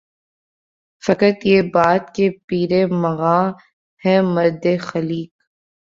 فقط 1.03 1.45
یہ 1.45 1.61
بات 1.73 2.03
کہ 2.15 2.29
پیر 2.47 2.71
مغاں 3.01 3.43
ہے 4.01 4.15
مرد 4.33 4.65
خلیق 4.79 5.31